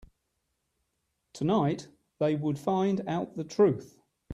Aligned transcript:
Tonight, 1.31 1.87
they 2.17 2.33
would 2.35 2.57
find 2.57 3.07
out 3.07 3.35
the 3.37 3.43
truth. 3.43 3.99